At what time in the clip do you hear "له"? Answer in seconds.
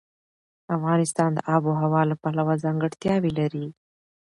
2.09-2.15